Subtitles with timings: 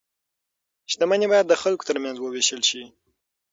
[0.91, 2.83] شتمني باید د خلکو ترمنځ وویشل شي.